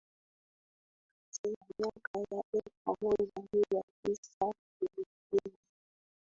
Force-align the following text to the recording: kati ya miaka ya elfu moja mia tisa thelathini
kati 1.31 1.49
ya 1.53 1.65
miaka 1.69 2.17
ya 2.35 2.43
elfu 2.53 2.97
moja 3.01 3.41
mia 3.53 3.83
tisa 4.05 4.53
thelathini 4.79 5.57